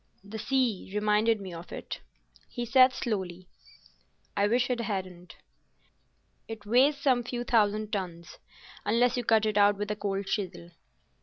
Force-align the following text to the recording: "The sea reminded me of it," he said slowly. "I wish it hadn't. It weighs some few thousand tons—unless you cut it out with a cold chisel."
"The 0.23 0.39
sea 0.39 0.89
reminded 0.95 1.39
me 1.39 1.53
of 1.53 1.71
it," 1.71 2.01
he 2.49 2.65
said 2.65 2.91
slowly. 2.91 3.49
"I 4.35 4.47
wish 4.47 4.71
it 4.71 4.79
hadn't. 4.81 5.35
It 6.47 6.65
weighs 6.65 6.97
some 6.97 7.23
few 7.23 7.43
thousand 7.43 7.93
tons—unless 7.93 9.15
you 9.15 9.23
cut 9.23 9.45
it 9.45 9.59
out 9.59 9.77
with 9.77 9.91
a 9.91 9.95
cold 9.95 10.25
chisel." 10.25 10.71